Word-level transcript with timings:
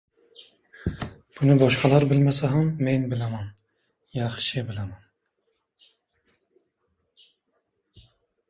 Buni 1.39 1.57
boshqalar 1.63 2.05
bilmasa 2.13 2.49
ham, 2.53 2.71
men 2.87 3.05
bilaman. 3.11 3.45
Yaxshi 4.15 4.65
bilaman. 4.71 5.87